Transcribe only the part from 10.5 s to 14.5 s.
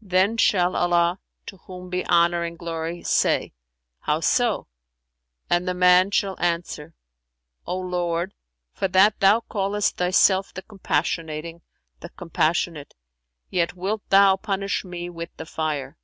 the Compassionating, the Compassionate, yet wilt Thou